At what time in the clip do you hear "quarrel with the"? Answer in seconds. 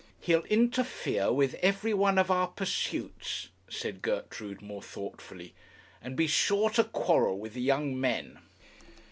6.85-7.61